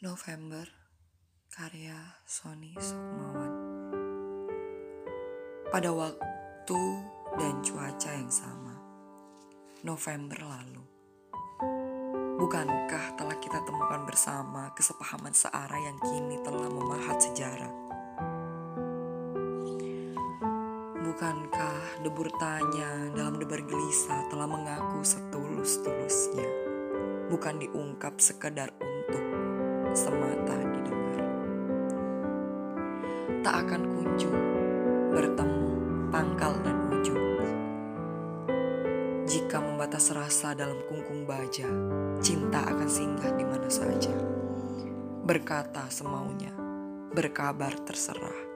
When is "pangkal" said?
36.10-36.54